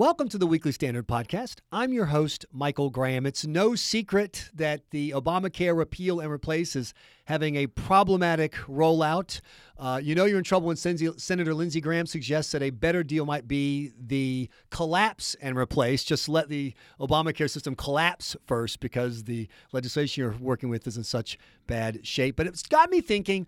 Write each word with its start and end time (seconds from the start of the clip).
Welcome 0.00 0.30
to 0.30 0.38
the 0.38 0.46
Weekly 0.46 0.72
Standard 0.72 1.06
Podcast. 1.06 1.56
I'm 1.70 1.92
your 1.92 2.06
host, 2.06 2.46
Michael 2.50 2.88
Graham. 2.88 3.26
It's 3.26 3.46
no 3.46 3.74
secret 3.74 4.48
that 4.54 4.88
the 4.92 5.10
Obamacare 5.10 5.76
repeal 5.76 6.20
and 6.20 6.32
replace 6.32 6.74
is 6.74 6.94
having 7.26 7.56
a 7.56 7.66
problematic 7.66 8.54
rollout. 8.66 9.42
Uh, 9.78 10.00
you 10.02 10.14
know 10.14 10.24
you're 10.24 10.38
in 10.38 10.44
trouble 10.44 10.68
when 10.68 10.76
Sen- 10.76 11.18
Senator 11.18 11.52
Lindsey 11.52 11.82
Graham 11.82 12.06
suggests 12.06 12.52
that 12.52 12.62
a 12.62 12.70
better 12.70 13.02
deal 13.02 13.26
might 13.26 13.46
be 13.46 13.92
the 14.00 14.48
collapse 14.70 15.36
and 15.42 15.54
replace. 15.58 16.02
Just 16.02 16.30
let 16.30 16.48
the 16.48 16.72
Obamacare 16.98 17.50
system 17.50 17.74
collapse 17.74 18.34
first 18.46 18.80
because 18.80 19.24
the 19.24 19.48
legislation 19.72 20.22
you're 20.22 20.34
working 20.40 20.70
with 20.70 20.86
is 20.86 20.96
in 20.96 21.04
such 21.04 21.36
bad 21.66 22.06
shape. 22.06 22.36
But 22.36 22.46
it's 22.46 22.62
got 22.62 22.88
me 22.88 23.02
thinking 23.02 23.46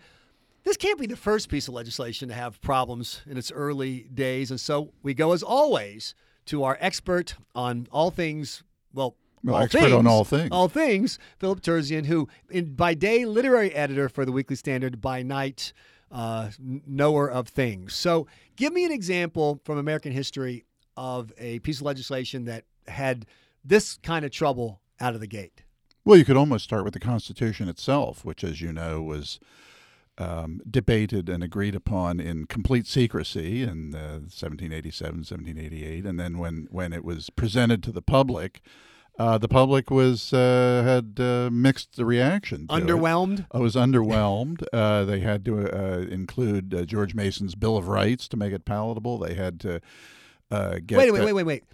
this 0.64 0.76
can't 0.76 1.00
be 1.00 1.06
the 1.06 1.16
first 1.16 1.48
piece 1.48 1.66
of 1.66 1.72
legislation 1.72 2.28
to 2.28 2.34
have 2.34 2.60
problems 2.60 3.22
in 3.26 3.38
its 3.38 3.50
early 3.50 4.00
days. 4.12 4.50
And 4.50 4.60
so 4.60 4.92
we 5.02 5.14
go, 5.14 5.32
as 5.32 5.42
always, 5.42 6.14
to 6.46 6.64
our 6.64 6.76
expert 6.80 7.36
on 7.54 7.88
all 7.90 8.10
things, 8.10 8.62
well, 8.92 9.16
well, 9.44 9.56
all 9.56 9.62
expert 9.62 9.80
things, 9.80 9.92
on 9.92 10.06
all 10.06 10.24
things. 10.24 10.48
All 10.52 10.68
things, 10.68 11.18
Philip 11.38 11.60
Terzian, 11.60 12.06
who 12.06 12.28
in, 12.50 12.74
by 12.74 12.94
day 12.94 13.24
literary 13.24 13.74
editor 13.74 14.08
for 14.08 14.24
the 14.24 14.32
Weekly 14.32 14.56
Standard, 14.56 15.00
by 15.00 15.22
night 15.22 15.72
uh, 16.10 16.50
knower 16.60 17.28
of 17.30 17.48
things. 17.48 17.94
So, 17.94 18.26
give 18.56 18.72
me 18.72 18.84
an 18.84 18.92
example 18.92 19.60
from 19.64 19.78
American 19.78 20.12
history 20.12 20.64
of 20.96 21.32
a 21.38 21.58
piece 21.60 21.78
of 21.78 21.86
legislation 21.86 22.44
that 22.44 22.64
had 22.86 23.26
this 23.64 23.98
kind 24.02 24.24
of 24.24 24.30
trouble 24.30 24.80
out 25.00 25.14
of 25.14 25.20
the 25.20 25.26
gate. 25.26 25.64
Well, 26.04 26.18
you 26.18 26.24
could 26.24 26.36
almost 26.36 26.64
start 26.64 26.84
with 26.84 26.94
the 26.94 27.00
Constitution 27.00 27.68
itself, 27.68 28.24
which, 28.24 28.42
as 28.44 28.60
you 28.60 28.72
know, 28.72 29.02
was 29.02 29.38
um, 30.18 30.60
debated 30.68 31.28
and 31.28 31.42
agreed 31.42 31.74
upon 31.74 32.20
in 32.20 32.46
complete 32.46 32.86
secrecy 32.86 33.62
in 33.62 33.94
uh, 33.94 34.20
1787, 34.28 35.18
1788, 35.18 36.04
and 36.04 36.18
then 36.18 36.38
when 36.38 36.68
when 36.70 36.92
it 36.92 37.04
was 37.04 37.30
presented 37.30 37.82
to 37.84 37.92
the 37.92 38.02
public. 38.02 38.60
Uh, 39.18 39.36
the 39.36 39.48
public 39.48 39.90
was 39.90 40.32
uh, 40.32 40.82
had 40.84 41.22
uh, 41.22 41.50
mixed 41.52 41.98
reaction. 41.98 42.66
underwhelmed. 42.68 43.40
It. 43.40 43.46
I 43.52 43.58
was 43.58 43.74
underwhelmed. 43.74 44.64
Uh, 44.72 45.04
they 45.04 45.20
had 45.20 45.44
to 45.44 45.68
uh, 45.68 45.98
include 45.98 46.72
uh, 46.72 46.84
George 46.84 47.14
Mason's 47.14 47.54
Bill 47.54 47.76
of 47.76 47.88
Rights 47.88 48.26
to 48.28 48.38
make 48.38 48.52
it 48.52 48.64
palatable. 48.64 49.18
They 49.18 49.34
had 49.34 49.60
to 49.60 49.80
get. 50.50 50.96
Wait, 50.96 51.12
wait, 51.12 51.24
wait, 51.24 51.32
wait, 51.34 51.42
wait. 51.42 51.64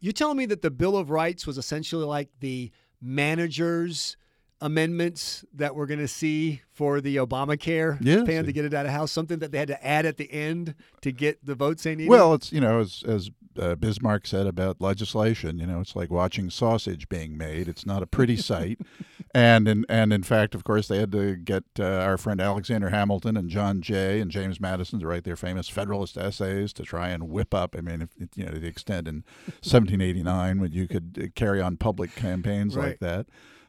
You're 0.00 0.12
telling 0.12 0.36
me 0.36 0.46
that 0.46 0.62
the 0.62 0.70
Bill 0.70 0.96
of 0.96 1.10
Rights 1.10 1.46
was 1.46 1.58
essentially 1.58 2.04
like 2.04 2.28
the 2.40 2.72
manager's 3.00 4.16
amendments 4.64 5.44
that 5.52 5.76
we're 5.76 5.84
going 5.84 6.00
to 6.00 6.08
see 6.08 6.62
for 6.72 7.02
the 7.02 7.16
Obamacare 7.16 7.98
yes. 8.00 8.24
plan 8.24 8.46
to 8.46 8.52
get 8.52 8.64
it 8.64 8.72
out 8.72 8.86
of 8.86 8.92
house? 8.92 9.12
Something 9.12 9.38
that 9.40 9.52
they 9.52 9.58
had 9.58 9.68
to 9.68 9.86
add 9.86 10.06
at 10.06 10.16
the 10.16 10.32
end 10.32 10.74
to 11.02 11.12
get 11.12 11.44
the 11.44 11.54
votes 11.54 11.82
they 11.82 11.94
needed? 11.94 12.08
Well, 12.08 12.32
it's, 12.32 12.50
you 12.50 12.62
know, 12.62 12.80
as, 12.80 13.04
as 13.06 13.30
uh, 13.60 13.74
Bismarck 13.74 14.26
said 14.26 14.46
about 14.46 14.80
legislation, 14.80 15.58
you 15.58 15.66
know, 15.66 15.80
it's 15.80 15.94
like 15.94 16.10
watching 16.10 16.48
sausage 16.48 17.10
being 17.10 17.36
made. 17.36 17.68
It's 17.68 17.84
not 17.84 18.02
a 18.02 18.06
pretty 18.06 18.38
sight. 18.38 18.80
and, 19.34 19.68
in, 19.68 19.84
and 19.90 20.14
in 20.14 20.22
fact, 20.22 20.54
of 20.54 20.64
course, 20.64 20.88
they 20.88 20.98
had 20.98 21.12
to 21.12 21.36
get 21.36 21.64
uh, 21.78 21.84
our 21.84 22.16
friend 22.16 22.40
Alexander 22.40 22.88
Hamilton 22.88 23.36
and 23.36 23.50
John 23.50 23.82
Jay 23.82 24.18
and 24.18 24.30
James 24.30 24.58
Madison 24.60 24.98
to 24.98 25.06
write 25.06 25.24
their 25.24 25.36
famous 25.36 25.68
Federalist 25.68 26.16
essays 26.16 26.72
to 26.72 26.84
try 26.84 27.10
and 27.10 27.28
whip 27.28 27.52
up, 27.52 27.76
I 27.76 27.82
mean, 27.82 28.00
if, 28.00 28.08
you 28.34 28.46
know, 28.46 28.52
to 28.52 28.60
the 28.60 28.66
extent 28.66 29.06
in 29.08 29.24
1789 29.62 30.58
when 30.58 30.72
you 30.72 30.88
could 30.88 31.20
uh, 31.22 31.26
carry 31.34 31.60
on 31.60 31.76
public 31.76 32.14
campaigns 32.14 32.76
right. 32.76 32.86
like 32.86 33.00
that 33.00 33.26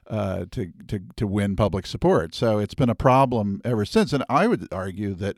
uh, 0.07 0.45
to, 0.51 0.71
to, 0.87 0.99
to 1.15 1.27
win 1.27 1.55
public 1.55 1.85
support. 1.85 2.35
So 2.35 2.59
it's 2.59 2.75
been 2.75 2.89
a 2.89 2.95
problem 2.95 3.61
ever 3.65 3.85
since. 3.85 4.13
And 4.13 4.23
I 4.29 4.47
would 4.47 4.67
argue 4.71 5.13
that 5.15 5.37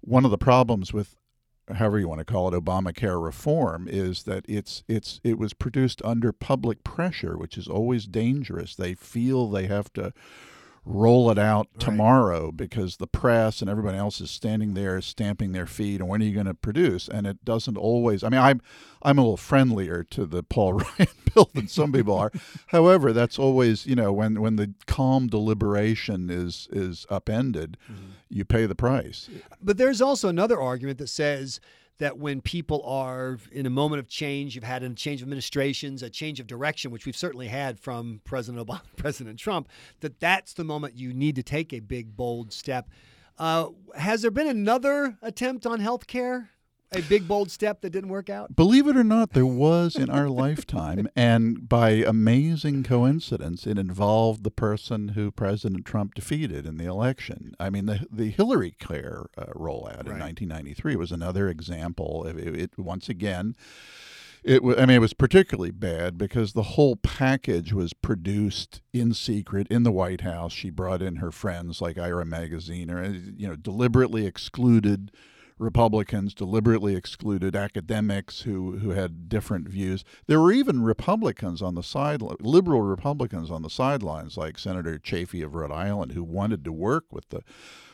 one 0.00 0.24
of 0.24 0.30
the 0.30 0.38
problems 0.38 0.92
with 0.92 1.16
however 1.74 1.98
you 1.98 2.08
want 2.08 2.18
to 2.18 2.24
call 2.24 2.52
it 2.52 2.64
Obamacare 2.64 3.22
reform 3.22 3.86
is 3.88 4.24
that 4.24 4.44
it's 4.48 4.82
it's 4.88 5.20
it 5.22 5.38
was 5.38 5.54
produced 5.54 6.02
under 6.04 6.32
public 6.32 6.82
pressure 6.82 7.38
which 7.38 7.56
is 7.56 7.68
always 7.68 8.06
dangerous 8.06 8.74
they 8.74 8.94
feel 8.94 9.48
they 9.48 9.68
have 9.68 9.92
to 9.92 10.12
roll 10.84 11.30
it 11.30 11.38
out 11.38 11.68
right. 11.72 11.80
tomorrow 11.80 12.50
because 12.50 12.96
the 12.96 13.06
press 13.06 13.60
and 13.60 13.70
everybody 13.70 13.96
else 13.96 14.20
is 14.20 14.30
standing 14.30 14.74
there 14.74 15.00
stamping 15.00 15.52
their 15.52 15.66
feet 15.66 16.00
and 16.00 16.08
when 16.08 16.20
are 16.20 16.24
you 16.24 16.34
going 16.34 16.46
to 16.46 16.54
produce 16.54 17.08
and 17.08 17.24
it 17.24 17.44
doesn't 17.44 17.76
always 17.76 18.24
i 18.24 18.28
mean 18.28 18.40
i'm 18.40 18.60
i'm 19.02 19.16
a 19.16 19.20
little 19.20 19.36
friendlier 19.36 20.02
to 20.02 20.26
the 20.26 20.42
paul 20.42 20.72
ryan 20.98 21.06
bill 21.32 21.48
than 21.54 21.68
some 21.68 21.92
people 21.92 22.16
are 22.16 22.32
however 22.68 23.12
that's 23.12 23.38
always 23.38 23.86
you 23.86 23.94
know 23.94 24.12
when 24.12 24.40
when 24.40 24.56
the 24.56 24.74
calm 24.86 25.28
deliberation 25.28 26.28
is 26.28 26.68
is 26.72 27.06
upended 27.08 27.76
mm-hmm. 27.84 28.10
you 28.28 28.44
pay 28.44 28.66
the 28.66 28.74
price 28.74 29.30
but 29.62 29.78
there's 29.78 30.02
also 30.02 30.28
another 30.28 30.60
argument 30.60 30.98
that 30.98 31.08
says 31.08 31.60
that 31.98 32.18
when 32.18 32.40
people 32.40 32.82
are 32.84 33.38
in 33.52 33.66
a 33.66 33.70
moment 33.70 34.00
of 34.00 34.08
change, 34.08 34.54
you've 34.54 34.64
had 34.64 34.82
a 34.82 34.90
change 34.90 35.20
of 35.20 35.26
administrations, 35.26 36.02
a 36.02 36.10
change 36.10 36.40
of 36.40 36.46
direction, 36.46 36.90
which 36.90 37.06
we've 37.06 37.16
certainly 37.16 37.48
had 37.48 37.78
from 37.78 38.20
President 38.24 38.66
Obama, 38.66 38.82
President 38.96 39.38
Trump, 39.38 39.68
that 40.00 40.18
that's 40.20 40.54
the 40.54 40.64
moment 40.64 40.96
you 40.96 41.12
need 41.12 41.36
to 41.36 41.42
take 41.42 41.72
a 41.72 41.80
big, 41.80 42.16
bold 42.16 42.52
step. 42.52 42.88
Uh, 43.38 43.68
has 43.96 44.22
there 44.22 44.30
been 44.30 44.48
another 44.48 45.16
attempt 45.22 45.66
on 45.66 45.80
health 45.80 46.06
care? 46.06 46.50
A 46.94 47.02
big 47.02 47.26
bold 47.26 47.50
step 47.50 47.80
that 47.80 47.90
didn't 47.90 48.10
work 48.10 48.30
out? 48.30 48.54
Believe 48.54 48.86
it 48.86 48.96
or 48.96 49.04
not, 49.04 49.32
there 49.32 49.46
was 49.46 49.96
in 49.96 50.10
our 50.10 50.28
lifetime, 50.28 51.08
and 51.16 51.68
by 51.68 51.90
amazing 51.90 52.82
coincidence, 52.82 53.66
it 53.66 53.78
involved 53.78 54.44
the 54.44 54.50
person 54.50 55.08
who 55.08 55.30
President 55.30 55.84
Trump 55.84 56.14
defeated 56.14 56.66
in 56.66 56.76
the 56.76 56.86
election. 56.86 57.54
I 57.58 57.70
mean, 57.70 57.86
the 57.86 58.06
the 58.10 58.30
Hillary 58.30 58.72
Care 58.78 59.26
uh, 59.36 59.46
rollout 59.54 60.06
in 60.06 60.18
1993 60.18 60.96
was 60.96 61.12
another 61.12 61.48
example. 61.48 62.26
It, 62.26 62.36
it 62.36 62.78
once 62.78 63.08
again. 63.08 63.54
It 64.44 64.64
was, 64.64 64.76
I 64.76 64.86
mean, 64.86 64.96
it 64.96 65.00
was 65.00 65.14
particularly 65.14 65.70
bad 65.70 66.18
because 66.18 66.52
the 66.52 66.62
whole 66.62 66.96
package 66.96 67.72
was 67.72 67.92
produced 67.92 68.80
in 68.92 69.14
secret 69.14 69.68
in 69.68 69.84
the 69.84 69.92
White 69.92 70.22
House. 70.22 70.52
She 70.52 70.68
brought 70.68 71.00
in 71.00 71.16
her 71.16 71.30
friends 71.30 71.80
like 71.80 71.96
Ira 71.96 72.24
Magaziner, 72.24 73.32
you 73.38 73.46
know, 73.46 73.54
deliberately 73.54 74.26
excluded 74.26 75.12
Republicans 75.62 76.34
deliberately 76.34 76.96
excluded 76.96 77.54
academics 77.54 78.42
who, 78.42 78.78
who 78.78 78.90
had 78.90 79.28
different 79.28 79.68
views. 79.68 80.04
There 80.26 80.40
were 80.40 80.52
even 80.52 80.82
Republicans 80.82 81.62
on 81.62 81.74
the 81.74 81.82
side, 81.82 82.20
liberal 82.40 82.82
Republicans 82.82 83.50
on 83.50 83.62
the 83.62 83.70
sidelines, 83.70 84.36
like 84.36 84.58
Senator 84.58 84.98
Chafee 84.98 85.44
of 85.44 85.54
Rhode 85.54 85.72
Island, 85.72 86.12
who 86.12 86.24
wanted 86.24 86.64
to 86.64 86.72
work 86.72 87.04
with 87.10 87.28
the 87.28 87.42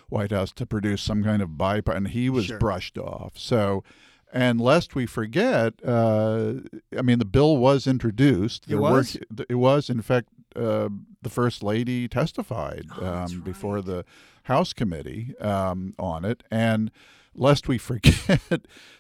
White 0.09 0.31
House 0.31 0.53
to 0.53 0.67
produce 0.67 1.03
some 1.03 1.23
kind 1.23 1.43
of 1.43 1.59
bipartisan, 1.59 2.07
and 2.07 2.15
he 2.15 2.31
was 2.31 2.47
sure. 2.47 2.59
brushed 2.59 2.97
off. 2.97 3.33
So, 3.37 3.85
and 4.33 4.61
lest 4.61 4.95
we 4.95 5.05
forget, 5.05 5.75
uh, 5.87 6.55
I 6.97 7.03
mean, 7.03 7.19
the 7.19 7.27
bill 7.27 7.59
was 7.59 7.87
introduced. 7.87 8.71
It 8.71 8.77
was. 8.77 9.19
Were, 9.31 9.45
it 9.49 9.57
was, 9.57 9.91
in 9.91 10.01
fact, 10.01 10.29
uh, 10.57 10.89
the 11.21 11.31
first 11.31 11.63
lady 11.63 12.09
testified 12.09 12.87
oh, 12.99 13.07
um, 13.07 13.27
right. 13.27 13.45
before 13.45 13.83
the 13.83 14.05
House 14.45 14.73
committee 14.73 15.35
um, 15.41 15.95
on 15.99 16.25
it, 16.25 16.43
and 16.51 16.91
lest 17.35 17.69
we 17.69 17.79
forget, 17.79 18.41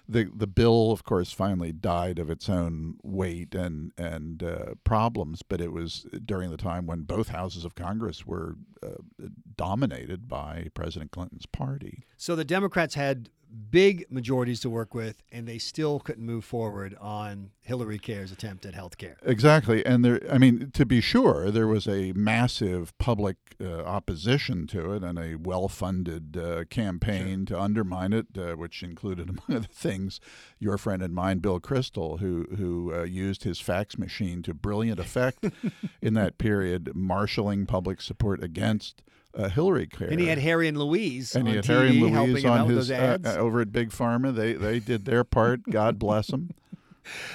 the 0.08 0.30
the 0.34 0.46
bill, 0.46 0.92
of 0.92 1.04
course, 1.04 1.32
finally 1.32 1.72
died 1.72 2.18
of 2.18 2.30
its 2.30 2.48
own 2.48 2.96
weight 3.02 3.54
and 3.54 3.92
and 3.96 4.42
uh, 4.42 4.74
problems. 4.84 5.42
But 5.42 5.60
it 5.60 5.72
was 5.72 6.06
during 6.24 6.50
the 6.50 6.56
time 6.56 6.86
when 6.86 7.02
both 7.02 7.28
houses 7.28 7.64
of 7.64 7.74
Congress 7.74 8.26
were 8.26 8.56
uh, 8.82 9.26
dominated 9.56 10.28
by 10.28 10.68
President 10.74 11.10
Clinton's 11.10 11.46
party. 11.46 12.06
So 12.16 12.36
the 12.36 12.44
Democrats 12.44 12.94
had 12.94 13.30
big 13.70 14.06
majorities 14.10 14.60
to 14.60 14.70
work 14.70 14.94
with, 14.94 15.22
and 15.32 15.47
they 15.47 15.59
still 15.59 16.00
couldn't 16.00 16.25
move 16.25 16.44
forward 16.44 16.97
on 17.00 17.50
Hillary 17.60 17.98
Care's 17.98 18.32
attempt 18.32 18.64
at 18.64 18.75
health 18.75 18.98
care. 18.98 19.19
Exactly. 19.22 19.84
And 19.84 20.04
there, 20.04 20.20
I 20.31 20.38
mean, 20.38 20.70
to 20.72 20.86
be 20.86 21.00
sure, 21.00 21.50
there 21.50 21.66
was 21.66 21.87
a 21.87 22.12
massive 22.12 22.97
public 22.98 23.37
uh, 23.60 23.82
opposition 23.82 24.66
to 24.69 24.92
it 24.92 25.03
and 25.03 25.19
a 25.19 25.37
well 25.37 25.69
funded 25.69 26.37
uh, 26.37 26.64
campaign 26.64 27.47
sure. 27.47 27.56
to 27.56 27.62
undermine 27.62 28.12
it, 28.12 28.26
uh, 28.38 28.54
which 28.54 28.82
included, 28.82 29.28
among 29.48 29.58
other 29.58 29.69
things, 29.72 30.20
your 30.58 30.78
friend 30.78 31.03
and 31.03 31.14
mine, 31.14 31.38
Bill 31.38 31.60
Kristol, 31.60 32.20
who, 32.20 32.47
who 32.56 32.94
uh, 32.94 33.03
used 33.03 33.44
his 33.44 33.61
fax 33.61 33.99
machine 33.99 34.43
to 34.43 34.55
brilliant 34.55 35.00
effect 35.00 35.44
in 36.02 36.14
that 36.14 36.38
period, 36.38 36.93
marshaling 36.94 37.67
public 37.67 38.00
support 38.00 38.43
against 38.43 39.02
uh, 39.34 39.48
Hillary 39.48 39.86
Care. 39.86 40.08
And 40.08 40.20
he 40.20 40.26
had 40.26 40.38
Harry 40.38 40.69
and 40.69 40.78
Louise. 40.78 41.34
And 41.34 41.48
he 41.48 41.56
had 41.56 41.64
TV 41.64 41.69
Harry 41.69 41.88
and 41.88 42.00
Louise 42.00 42.44
on 42.44 42.69
his 42.69 42.90
uh, 42.90 43.19
uh, 43.25 43.28
over 43.36 43.60
at 43.60 43.72
Big 43.72 43.90
Pharma. 43.90 44.34
They 44.34 44.54
they 44.54 44.80
did 44.80 45.04
their 45.04 45.25
part. 45.25 45.62
God 45.70 45.98
bless 45.98 46.28
them. 46.28 46.50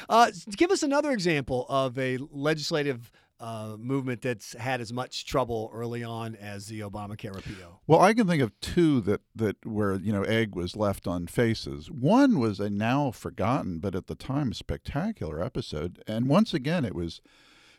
Uh, 0.07 0.29
give 0.55 0.69
us 0.69 0.83
another 0.83 1.09
example 1.09 1.65
of 1.67 1.97
a 1.97 2.19
legislative 2.29 3.11
uh, 3.43 3.75
movement 3.77 4.21
that's 4.21 4.53
had 4.53 4.79
as 4.79 4.93
much 4.93 5.25
trouble 5.25 5.69
early 5.73 6.01
on 6.01 6.33
as 6.35 6.67
the 6.67 6.79
Obamacare 6.79 7.35
repeal? 7.35 7.81
Well, 7.85 7.99
I 7.99 8.13
can 8.13 8.25
think 8.25 8.41
of 8.41 8.57
two 8.61 9.01
that, 9.01 9.21
that 9.35 9.65
where 9.65 9.95
you 9.95 10.13
know 10.13 10.23
egg 10.23 10.55
was 10.55 10.77
left 10.77 11.07
on 11.07 11.27
faces. 11.27 11.91
One 11.91 12.39
was 12.39 12.61
a 12.61 12.69
now 12.69 13.11
forgotten, 13.11 13.79
but 13.79 13.95
at 13.95 14.07
the 14.07 14.15
time 14.15 14.53
spectacular 14.53 15.43
episode, 15.43 16.01
and 16.07 16.29
once 16.29 16.53
again 16.53 16.85
it 16.85 16.95
was 16.95 17.19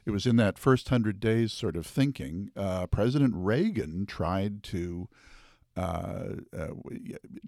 it 0.07 0.11
was 0.11 0.27
in 0.27 0.37
that 0.37 0.59
first 0.59 0.89
hundred 0.89 1.21
days 1.21 1.53
sort 1.53 1.77
of 1.77 1.87
thinking. 1.87 2.51
Uh, 2.57 2.87
President 2.87 3.35
Reagan 3.37 4.07
tried 4.07 4.63
to 4.65 5.09
uh, 5.77 6.37
uh, 6.57 6.69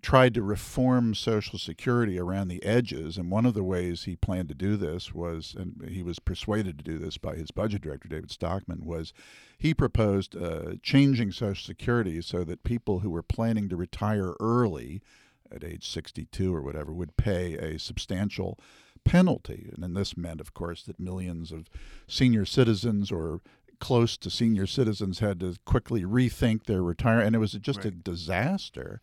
tried 0.03 0.35
to 0.35 0.43
reform 0.43 1.15
Social 1.15 1.61
Security 1.61 2.19
around 2.19 2.49
the 2.49 2.65
edges. 2.65 3.17
And 3.19 3.31
one 3.31 3.47
of 3.47 3.55
the 3.55 3.63
ways 3.63 4.03
he 4.03 4.17
planned 4.17 4.49
to 4.49 4.55
do 4.55 4.77
this 4.77 5.15
was, 5.15 5.55
and 5.57 5.89
he 5.89 6.03
was 6.03 6.19
persuaded 6.19 6.77
to 6.79 6.85
do 6.85 6.99
this 6.99 7.19
by 7.19 7.37
his 7.37 7.53
budget 7.53 7.83
director, 7.83 8.09
David 8.09 8.33
Stockman, 8.33 8.85
was 8.85 9.13
he 9.59 9.75
proposed 9.75 10.37
uh, 10.37 10.75
changing 10.83 11.31
Social 11.31 11.65
Security 11.65 12.21
so 12.21 12.43
that 12.43 12.65
people 12.65 12.99
who 12.99 13.11
were 13.11 13.23
planning 13.23 13.69
to 13.69 13.77
retire 13.77 14.35
early 14.41 15.03
at 15.53 15.63
age 15.63 15.89
62 15.89 16.53
or 16.53 16.63
whatever 16.63 16.93
would 16.93 17.17
pay 17.17 17.55
a 17.55 17.79
substantial 17.79 18.59
penalty. 19.07 19.71
And 19.73 19.83
then 19.83 19.95
this 19.95 20.17
meant, 20.17 20.41
of 20.41 20.53
course, 20.53 20.83
that 20.83 21.01
millions 21.01 21.53
of 21.53 21.71
senior 22.07 22.45
citizens 22.45 23.11
or 23.11 23.41
close 23.79 24.17
to 24.19 24.31
senior 24.31 24.67
citizens 24.67 25.21
had 25.21 25.41
to 25.41 25.57
quickly 25.65 26.03
rethink 26.03 26.65
their 26.65 26.83
retirement, 26.83 27.29
and 27.29 27.37
it 27.37 27.39
was 27.39 27.53
just 27.53 27.79
right. 27.79 27.87
a 27.87 27.91
disaster. 27.91 29.01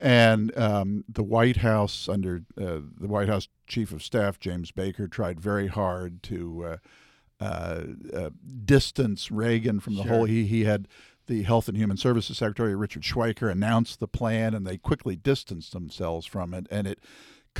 And 0.00 0.56
um, 0.56 1.04
the 1.08 1.22
White 1.22 1.58
House, 1.58 2.08
under 2.08 2.42
uh, 2.58 2.80
the 2.98 3.08
White 3.08 3.28
House 3.28 3.48
Chief 3.66 3.92
of 3.92 4.02
Staff 4.02 4.38
James 4.38 4.70
Baker, 4.70 5.06
tried 5.06 5.40
very 5.40 5.68
hard 5.68 6.22
to 6.24 6.64
uh, 6.64 7.44
uh, 7.44 7.82
uh 8.14 8.30
distance 8.64 9.30
Reagan 9.30 9.80
from 9.80 9.96
the 9.96 10.02
sure. 10.02 10.12
whole. 10.12 10.24
He 10.24 10.46
he 10.46 10.64
had 10.64 10.88
the 11.26 11.42
Health 11.42 11.68
and 11.68 11.76
Human 11.76 11.96
Services 11.96 12.38
Secretary 12.38 12.74
Richard 12.74 13.02
Schweiker 13.02 13.50
announced 13.50 14.00
the 14.00 14.08
plan, 14.08 14.54
and 14.54 14.66
they 14.66 14.78
quickly 14.78 15.16
distanced 15.16 15.72
themselves 15.72 16.26
from 16.26 16.54
it, 16.54 16.66
and 16.70 16.86
it 16.86 16.98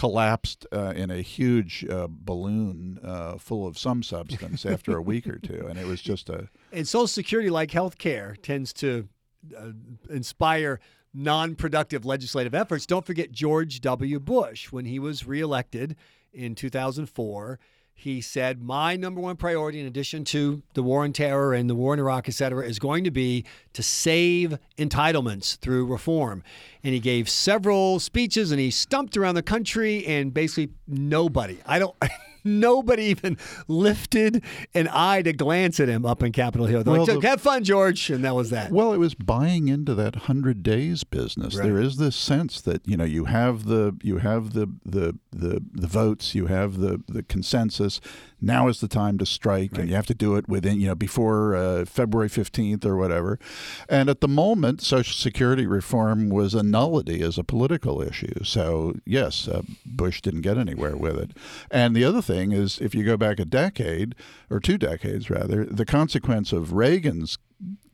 collapsed 0.01 0.67
uh, 0.73 0.95
in 0.97 1.11
a 1.11 1.21
huge 1.21 1.85
uh, 1.85 2.07
balloon 2.09 2.99
uh, 3.05 3.37
full 3.37 3.67
of 3.67 3.79
some 3.79 4.03
substance 4.03 4.65
after 4.65 4.97
a 4.97 5.03
week 5.03 5.27
or 5.27 5.39
two, 5.39 5.67
and 5.69 5.79
it 5.79 5.87
was 5.87 6.01
just 6.01 6.31
a. 6.31 6.49
And 6.73 6.89
Social 6.89 7.07
Security, 7.07 7.51
like 7.51 7.71
health 7.73 7.99
care, 7.99 8.35
tends 8.43 8.73
to 8.75 9.09
uh, 9.55 9.73
inspire 10.09 10.81
non-productive 11.13 12.07
legislative 12.07 12.55
efforts. 12.55 12.87
Don't 12.87 13.05
forget 13.05 13.31
George 13.31 13.83
W. 13.83 14.19
Bush 14.19 14.73
when 14.73 14.87
he 14.87 14.99
was 14.99 15.27
reelected 15.27 15.97
in 16.33 16.55
2004 16.55 17.59
he 18.01 18.23
said, 18.23 18.63
My 18.63 18.97
number 18.97 19.21
one 19.21 19.37
priority, 19.37 19.79
in 19.79 19.87
addition 19.87 20.25
to 20.25 20.63
the 20.73 20.83
war 20.83 21.05
on 21.05 21.13
terror 21.13 21.53
and 21.53 21.69
the 21.69 21.75
war 21.75 21.93
in 21.93 22.01
Iraq, 22.01 22.31
et 22.31 22.33
cetera, 22.33 22.67
is 22.67 22.79
going 22.79 23.05
to 23.05 23.11
be 23.11 23.45
to 23.75 23.83
save 23.83 24.59
entitlements 24.79 25.59
through 25.59 25.85
reform. 25.85 26.43
And 26.83 26.95
he 26.95 27.01
gave 27.01 27.29
several 27.29 28.01
speeches 28.01 28.53
and 28.53 28.59
he 28.59 28.71
stumped 28.71 29.19
around 29.19 29.35
the 29.35 29.43
country, 29.43 30.07
and 30.07 30.33
basically 30.33 30.71
nobody, 30.89 31.59
I 31.67 31.79
don't. 31.79 31.95
nobody 32.45 33.05
even 33.05 33.37
lifted 33.69 34.43
an 34.75 34.89
eye 34.93 35.23
to 35.23 35.33
glance 35.33 35.81
at 35.81 35.89
him 35.89 36.05
up 36.07 36.23
in 36.23 36.33
Capitol 36.33 36.67
Hill. 36.67 36.83
They're 36.83 36.93
well, 36.93 37.07
like, 37.07 37.23
have 37.25 37.41
fun, 37.41 37.65
George. 37.65 38.11
And 38.11 38.25
that 38.25 38.35
was 38.35 38.51
that. 38.51 38.71
Well, 38.71 38.93
it 38.93 38.99
was 38.99 39.15
buying 39.15 39.69
into 39.69 39.95
that 39.95 40.17
hundred 40.17 40.63
days 40.63 41.05
business. 41.05 41.57
Right. 41.57 41.65
There 41.65 41.79
is 41.79 41.97
this 41.97 42.17
sense 42.17 42.61
that, 42.63 42.87
you 42.87 42.97
know, 42.97 43.05
you 43.05 43.27
have 43.27 43.65
the 43.65 43.97
you 44.03 44.19
have 44.19 44.53
the 44.53 44.69
the 44.85 45.19
the, 45.33 45.63
the 45.73 45.87
votes, 45.87 46.35
you 46.35 46.47
have 46.47 46.79
the, 46.79 47.03
the 47.09 47.23
consensus. 47.23 48.01
Now 48.41 48.69
is 48.69 48.81
the 48.81 48.89
time 48.89 49.19
to 49.19 49.27
strike, 49.27 49.73
right. 49.73 49.81
and 49.81 49.89
you 49.89 49.95
have 49.95 50.07
to 50.07 50.15
do 50.15 50.37
it 50.37 50.49
within, 50.49 50.81
you 50.81 50.89
know, 50.89 50.95
before 50.95 51.55
uh, 51.55 51.85
February 51.85 52.29
15th 52.29 52.85
or 52.85 52.97
whatever. 52.97 53.39
And 53.89 54.09
at 54.09 54.21
the 54.21 54.29
moment, 54.29 54.81
Social 54.83 55.15
Security 55.15 55.67
reform 55.67 56.31
was 56.31 56.55
a 56.55 56.63
nullity 56.63 57.23
as 57.23 57.39
a 57.39 57.45
political 57.45 58.01
issue. 58.01 58.45
So, 58.45 58.95
yes, 59.05 59.49
uh, 59.49 59.63
Bush 59.85 60.21
didn't 60.21 60.43
get 60.43 60.59
anywhere 60.59 60.97
with 60.97 61.19
it. 61.19 61.31
And 61.71 61.95
the 61.95 62.05
other 62.05 62.23
thing 62.23 62.53
is 62.53 62.79
if 62.79 62.95
you 62.95 63.05
go 63.05 63.17
back 63.17 63.39
a 63.39 63.45
decade, 63.45 64.15
or 64.51 64.61
two 64.61 64.79
decades 64.79 65.31
rather, 65.31 65.65
the 65.65 65.87
consequence 65.87 66.53
of 66.53 66.73
Reagan's 66.73 67.39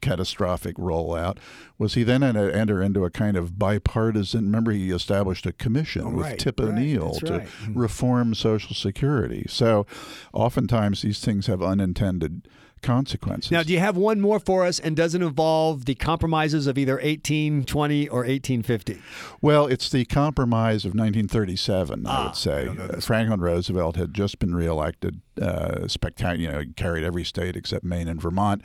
catastrophic 0.00 0.76
rollout. 0.76 1.38
Was 1.78 1.94
he 1.94 2.02
then 2.02 2.22
had 2.22 2.34
to 2.34 2.54
enter 2.54 2.80
into 2.82 3.04
a 3.04 3.10
kind 3.10 3.36
of 3.36 3.58
bipartisan 3.58 4.44
remember 4.44 4.70
he 4.70 4.90
established 4.90 5.46
a 5.46 5.52
commission 5.52 6.02
oh, 6.06 6.10
with 6.10 6.38
Tip 6.38 6.60
right, 6.60 6.68
O'Neill 6.68 7.14
to 7.14 7.32
right. 7.32 7.42
Mm-hmm. 7.42 7.78
reform 7.78 8.34
social 8.34 8.74
security. 8.74 9.46
So 9.48 9.86
oftentimes 10.32 11.02
these 11.02 11.20
things 11.20 11.46
have 11.46 11.62
unintended 11.62 12.48
consequences. 12.86 13.50
Now, 13.50 13.62
do 13.62 13.72
you 13.72 13.80
have 13.80 13.96
one 13.96 14.20
more 14.20 14.38
for 14.38 14.64
us, 14.64 14.78
and 14.78 14.96
does 14.96 15.14
it 15.14 15.22
involve 15.22 15.84
the 15.86 15.94
compromises 15.96 16.66
of 16.66 16.78
either 16.78 16.94
1820 16.94 18.08
or 18.08 18.20
1850? 18.20 19.02
Well, 19.42 19.66
it's 19.66 19.90
the 19.90 20.04
compromise 20.04 20.84
of 20.84 20.90
1937, 20.90 22.04
ah, 22.06 22.22
I 22.22 22.26
would 22.26 22.36
say. 22.36 22.68
I 22.68 23.00
Franklin 23.00 23.40
Roosevelt 23.40 23.96
had 23.96 24.14
just 24.14 24.38
been 24.38 24.54
reelected, 24.54 25.20
uh, 25.40 25.88
spectacular, 25.88 26.60
you 26.60 26.66
know, 26.66 26.72
carried 26.76 27.04
every 27.04 27.24
state 27.24 27.56
except 27.56 27.84
Maine 27.84 28.08
and 28.08 28.20
Vermont. 28.20 28.62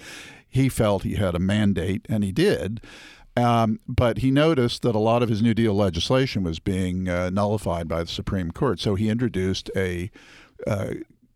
He 0.47 0.69
felt 0.69 1.03
he 1.03 1.15
had 1.15 1.33
a 1.33 1.39
mandate, 1.39 2.05
and 2.07 2.23
he 2.23 2.31
did. 2.31 2.81
Um, 3.35 3.79
but 3.87 4.19
he 4.19 4.29
noticed 4.29 4.81
that 4.81 4.93
a 4.93 4.99
lot 4.99 5.23
of 5.23 5.29
his 5.29 5.41
New 5.41 5.53
Deal 5.53 5.73
legislation 5.73 6.43
was 6.43 6.59
being 6.59 7.07
uh, 7.07 7.29
nullified 7.29 7.87
by 7.87 8.03
the 8.03 8.09
Supreme 8.09 8.51
Court. 8.51 8.79
So 8.79 8.95
he 8.95 9.09
introduced 9.09 9.71
a 9.75 10.11
uh, 10.67 10.91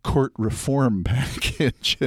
court 0.06 0.32
reform 0.38 1.04
package, 1.06 1.98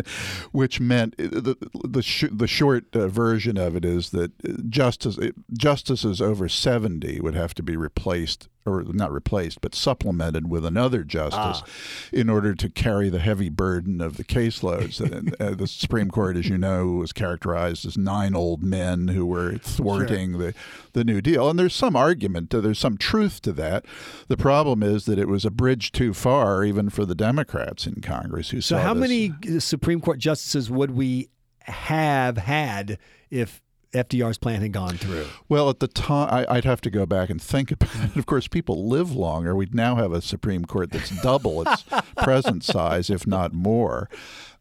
which 0.53 0.81
meant 0.81 1.15
uh, 1.19 1.25
the 1.25 1.57
the, 1.85 2.03
sh- 2.03 2.31
the 2.31 2.47
short 2.47 2.95
uh, 2.95 3.09
version 3.09 3.59
of 3.59 3.75
it 3.75 3.85
is 3.85 4.11
that 4.11 4.71
justice 4.71 5.19
justices 5.53 6.23
over 6.23 6.49
seventy 6.49 7.21
would 7.21 7.35
have 7.35 7.55
to 7.55 7.63
be 7.63 7.77
replaced 7.77 8.49
or 8.69 8.85
not 8.85 9.13
replaced, 9.13 9.61
but 9.61 9.75
supplemented 9.75 10.49
with 10.49 10.65
another 10.65 11.05
justice 11.05 11.63
ah. 11.63 11.65
in 12.13 12.29
order 12.29 12.55
to 12.55 12.69
carry 12.69 13.09
the 13.09 13.19
heavy 13.19 13.49
burden 13.49 14.01
of 14.01 14.17
the 14.17 14.25
caseloads. 14.25 15.01
and, 15.01 15.35
uh, 15.41 15.55
the 15.55 15.67
Supreme 15.67 16.11
Court, 16.11 16.37
as 16.37 16.49
you 16.49 16.59
know, 16.59 16.87
was 16.87 17.13
characterized 17.13 17.87
as 17.87 17.97
nine 17.97 18.35
old 18.35 18.63
men 18.63 19.09
who 19.09 19.27
were 19.27 19.59
thwarting 19.59 20.33
sure. 20.33 20.39
the, 20.39 20.55
the 20.93 21.05
New 21.05 21.21
Deal. 21.21 21.49
And 21.49 21.59
there's 21.59 21.75
some 21.75 21.97
argument, 21.97 22.51
to, 22.51 22.61
there's 22.61 22.79
some 22.79 22.99
truth 22.99 23.43
to 23.43 23.53
that. 23.53 23.85
The 24.29 24.37
problem 24.37 24.83
is 24.83 25.05
that 25.07 25.19
it 25.19 25.29
was 25.29 25.45
a 25.45 25.51
bridge 25.51 25.93
too 25.93 26.15
far, 26.15 26.65
even 26.65 26.91
for 26.91 27.05
the 27.05 27.15
Democrats 27.15 27.87
in 27.87 28.01
Congress 28.01 28.51
who 28.51 28.61
so 28.61 28.79
how 28.79 28.95
this. 28.95 29.01
many 29.01 29.61
Supreme 29.61 30.01
Court 30.01 30.19
justices 30.19 30.71
would 30.71 30.91
we 30.91 31.29
have 31.63 32.39
had 32.39 32.99
if 33.31 33.61
FDR's 33.93 34.39
plan 34.39 34.61
had 34.61 34.73
gone 34.73 34.97
through? 34.97 35.27
Well, 35.49 35.71
at 35.71 35.81
the 35.81 35.89
time, 35.89 36.47
I, 36.49 36.55
would 36.55 36.65
have 36.65 36.81
to 36.83 36.91
go 36.91 37.07
back 37.07 37.31
and 37.31 37.41
think 37.41 37.71
about 37.71 38.05
it. 38.05 38.17
Of 38.17 38.27
course, 38.27 38.49
people 38.49 38.89
live 38.89 39.13
longer. 39.13 39.55
We'd 39.55 39.75
now 39.75 39.97
have 39.97 40.13
a 40.13 40.21
Supreme 40.21 40.65
Court 40.65 40.91
that's 40.91 41.11
double 41.23 41.63
its 41.63 41.85
present 42.17 42.65
size, 42.65 43.11
if 43.11 43.27
not 43.27 43.53
more. 43.53 44.09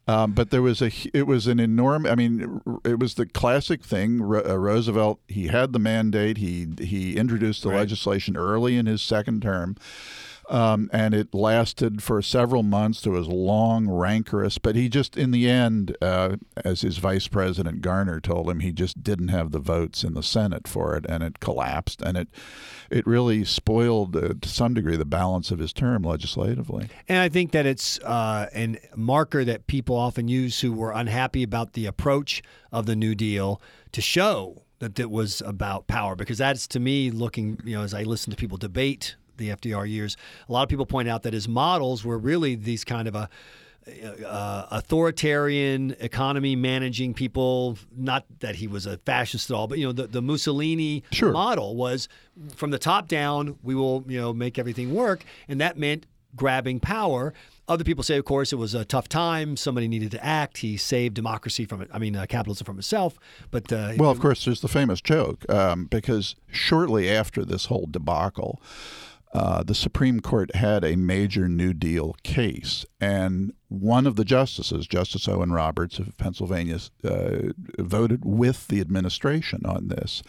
Um, 0.06 0.32
but 0.32 0.48
there 0.48 0.62
was 0.62 0.80
a 0.80 0.90
it 1.12 1.26
was 1.26 1.46
an 1.46 1.60
enormous. 1.60 2.10
I 2.10 2.14
mean, 2.14 2.62
it 2.82 2.98
was 2.98 3.14
the 3.14 3.26
classic 3.26 3.84
thing. 3.84 4.22
uh, 4.22 4.56
Roosevelt 4.56 5.20
he 5.28 5.48
had 5.48 5.74
the 5.74 5.78
mandate. 5.78 6.38
He 6.38 6.66
he 6.80 7.14
introduced 7.14 7.62
the 7.62 7.68
right. 7.68 7.76
legislation 7.76 8.34
early 8.34 8.78
in 8.78 8.86
his 8.86 9.02
second 9.02 9.42
term. 9.42 9.76
Um, 10.48 10.88
and 10.92 11.14
it 11.14 11.34
lasted 11.34 12.02
for 12.02 12.22
several 12.22 12.62
months. 12.62 13.04
It 13.04 13.10
was 13.10 13.28
long, 13.28 13.86
rancorous, 13.88 14.56
but 14.56 14.76
he 14.76 14.88
just, 14.88 15.16
in 15.16 15.30
the 15.30 15.48
end, 15.48 15.96
uh, 16.00 16.36
as 16.64 16.80
his 16.80 16.98
vice 16.98 17.28
president 17.28 17.82
Garner 17.82 18.18
told 18.18 18.48
him, 18.48 18.60
he 18.60 18.72
just 18.72 19.02
didn't 19.02 19.28
have 19.28 19.50
the 19.50 19.58
votes 19.58 20.04
in 20.04 20.14
the 20.14 20.22
Senate 20.22 20.66
for 20.66 20.96
it, 20.96 21.04
and 21.06 21.22
it 21.22 21.40
collapsed, 21.40 22.00
and 22.02 22.16
it 22.16 22.28
it 22.90 23.06
really 23.06 23.44
spoiled 23.44 24.16
uh, 24.16 24.34
to 24.40 24.48
some 24.48 24.72
degree 24.72 24.96
the 24.96 25.04
balance 25.04 25.50
of 25.50 25.58
his 25.58 25.74
term 25.74 26.02
legislatively. 26.02 26.88
And 27.06 27.18
I 27.18 27.28
think 27.28 27.52
that 27.52 27.66
it's 27.66 27.98
uh, 28.00 28.48
a 28.54 28.78
marker 28.96 29.44
that 29.44 29.66
people 29.66 29.96
often 29.96 30.28
use 30.28 30.60
who 30.60 30.72
were 30.72 30.92
unhappy 30.92 31.42
about 31.42 31.74
the 31.74 31.84
approach 31.84 32.42
of 32.72 32.86
the 32.86 32.96
New 32.96 33.14
Deal 33.14 33.60
to 33.92 34.00
show 34.00 34.62
that 34.78 34.98
it 34.98 35.10
was 35.10 35.42
about 35.42 35.86
power 35.86 36.14
because 36.14 36.38
that's 36.38 36.66
to 36.68 36.80
me 36.80 37.10
looking 37.10 37.58
you 37.64 37.74
know 37.74 37.82
as 37.82 37.92
i 37.92 38.02
listen 38.02 38.30
to 38.30 38.36
people 38.36 38.56
debate 38.56 39.16
the 39.38 39.50
FDR 39.50 39.88
years, 39.88 40.16
a 40.48 40.52
lot 40.52 40.62
of 40.62 40.68
people 40.68 40.86
point 40.86 41.08
out 41.08 41.22
that 41.22 41.32
his 41.32 41.48
models 41.48 42.04
were 42.04 42.18
really 42.18 42.54
these 42.54 42.84
kind 42.84 43.08
of 43.08 43.14
a 43.14 43.28
uh, 44.26 44.66
authoritarian 44.70 45.96
economy 46.00 46.56
managing 46.56 47.14
people. 47.14 47.78
Not 47.96 48.24
that 48.40 48.56
he 48.56 48.66
was 48.66 48.86
a 48.86 48.98
fascist 48.98 49.50
at 49.50 49.54
all, 49.54 49.66
but 49.66 49.78
you 49.78 49.86
know 49.86 49.92
the, 49.92 50.06
the 50.06 50.22
Mussolini 50.22 51.02
sure. 51.12 51.32
model 51.32 51.76
was 51.76 52.08
from 52.54 52.70
the 52.70 52.78
top 52.78 53.08
down. 53.08 53.58
We 53.62 53.74
will 53.74 54.04
you 54.06 54.20
know 54.20 54.32
make 54.32 54.58
everything 54.58 54.94
work, 54.94 55.24
and 55.48 55.60
that 55.60 55.78
meant 55.78 56.06
grabbing 56.36 56.80
power. 56.80 57.32
Other 57.66 57.84
people 57.84 58.02
say, 58.02 58.16
of 58.16 58.24
course, 58.24 58.52
it 58.52 58.56
was 58.56 58.74
a 58.74 58.84
tough 58.84 59.08
time. 59.08 59.56
Somebody 59.56 59.88
needed 59.88 60.10
to 60.12 60.24
act. 60.24 60.58
He 60.58 60.78
saved 60.78 61.14
democracy 61.14 61.66
from 61.66 61.82
it. 61.82 61.90
I 61.92 61.98
mean, 61.98 62.16
uh, 62.16 62.24
capitalism 62.26 62.64
from 62.64 62.78
itself. 62.78 63.18
But 63.50 63.70
uh, 63.72 63.92
well, 63.98 64.10
of 64.10 64.20
course, 64.20 64.44
there's 64.44 64.62
the 64.62 64.68
famous 64.68 65.00
joke 65.00 65.48
um, 65.50 65.84
because 65.84 66.34
shortly 66.50 67.10
after 67.10 67.44
this 67.44 67.66
whole 67.66 67.86
debacle 67.90 68.60
uh, 69.32 69.62
the 69.62 69.74
Supreme 69.74 70.20
Court 70.20 70.54
had 70.54 70.84
a 70.84 70.96
major 70.96 71.48
New 71.48 71.72
Deal 71.74 72.16
case, 72.22 72.86
and 73.00 73.52
one 73.68 74.06
of 74.06 74.16
the 74.16 74.24
justices, 74.24 74.86
Justice 74.86 75.28
Owen 75.28 75.52
Roberts 75.52 75.98
of 75.98 76.16
Pennsylvania, 76.16 76.78
uh, 77.04 77.52
voted 77.78 78.24
with 78.24 78.68
the 78.68 78.80
administration 78.80 79.66
on 79.66 79.88
this. 79.88 80.22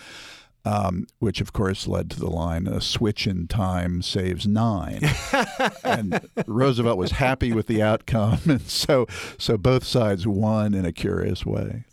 Um, 0.65 1.07
which 1.19 1.41
of 1.41 1.53
course 1.53 1.87
led 1.87 2.09
to 2.11 2.19
the 2.19 2.29
line 2.29 2.67
"a 2.67 2.81
switch 2.81 3.25
in 3.27 3.47
time 3.47 4.01
saves 4.01 4.45
nine. 4.45 5.01
and 5.83 6.27
Roosevelt 6.45 6.97
was 6.97 7.11
happy 7.11 7.53
with 7.53 7.67
the 7.67 7.81
outcome, 7.81 8.39
and 8.45 8.61
so 8.61 9.07
so 9.37 9.57
both 9.57 9.83
sides 9.83 10.27
won 10.27 10.73
in 10.73 10.85
a 10.85 10.91
curious 10.91 11.45
way. 11.45 11.85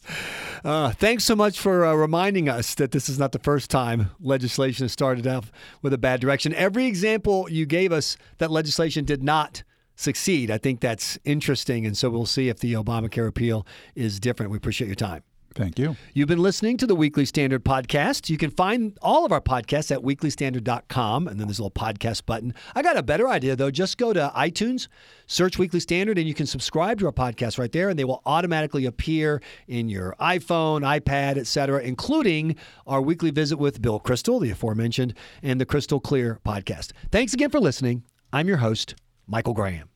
Uh, 0.64 0.90
thanks 0.90 1.25
so 1.25 1.37
much 1.37 1.61
for 1.61 1.85
uh, 1.85 1.94
reminding 1.94 2.49
us 2.49 2.75
that 2.75 2.90
this 2.90 3.08
is 3.08 3.18
not 3.18 3.32
the 3.32 3.38
first 3.38 3.70
time 3.70 4.11
legislation 4.20 4.85
has 4.85 4.92
started 4.92 5.26
off 5.26 5.52
with 5.82 5.92
a 5.92 5.99
bad 5.99 6.20
direction. 6.20 6.52
Every 6.54 6.87
example 6.87 7.49
you 7.50 7.66
gave 7.66 7.92
us 7.92 8.16
that 8.38 8.50
legislation 8.50 9.04
did 9.04 9.23
not 9.23 9.62
succeed, 9.94 10.50
I 10.50 10.58
think 10.58 10.80
that's 10.80 11.18
interesting, 11.25 11.87
and 11.87 11.96
so 11.96 12.11
we'll 12.11 12.26
see 12.26 12.49
if 12.49 12.58
the 12.58 12.75
Obamacare 12.75 13.28
appeal 13.28 13.66
is 13.94 14.20
different. 14.20 14.50
We 14.50 14.58
appreciate 14.58 14.88
your 14.88 14.96
time. 14.96 15.23
Thank 15.57 15.79
you. 15.79 15.97
You've 16.13 16.29
been 16.29 16.43
listening 16.43 16.77
to 16.77 16.87
the 16.87 16.95
Weekly 16.95 17.25
Standard 17.25 17.65
podcast. 17.65 18.29
You 18.29 18.37
can 18.37 18.51
find 18.51 18.97
all 19.01 19.25
of 19.25 19.33
our 19.33 19.41
podcasts 19.41 19.91
at 19.91 20.03
weeklystandard.com, 20.03 21.27
and 21.27 21.41
then 21.41 21.47
there's 21.47 21.59
a 21.59 21.63
little 21.63 21.71
podcast 21.71 22.27
button. 22.27 22.53
I 22.75 22.83
got 22.83 22.99
a 22.99 23.03
better 23.03 23.27
idea, 23.27 23.57
though. 23.57 23.71
Just 23.71 23.97
go 23.97 24.13
to 24.13 24.31
iTunes, 24.37 24.89
search 25.27 25.59
Weekly 25.59 25.81
Standard, 25.81 26.19
and 26.19 26.29
you 26.29 26.35
can 26.35 26.45
subscribe 26.45 26.99
to 26.99 27.07
our 27.07 27.13
podcast 27.13 27.59
right 27.59 27.73
there, 27.73 27.89
and 27.89 27.99
they 27.99 28.05
will 28.05 28.21
automatically 28.27 28.85
appear 28.85 29.41
in 29.67 29.89
your 29.89 30.15
iPhone, 30.21 30.83
iPad, 30.83 31.39
etc., 31.39 31.81
including 31.81 32.57
our 32.87 33.01
weekly 33.01 33.31
visit 33.31 33.57
with 33.57 33.81
Bill 33.81 33.99
Kristol, 33.99 34.39
the 34.39 34.51
aforementioned, 34.51 35.15
and 35.43 35.59
the 35.59 35.67
Kristol 35.67 36.03
Clear 36.03 36.39
podcast. 36.45 36.93
Thanks 37.11 37.33
again 37.33 37.49
for 37.49 37.61
listening. 37.61 38.03
I'm 38.31 38.47
your 38.47 38.59
host, 38.59 38.95
Michael 39.27 39.55
Graham. 39.55 39.89